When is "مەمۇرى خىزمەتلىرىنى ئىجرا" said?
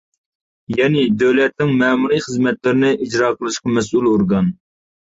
1.83-3.33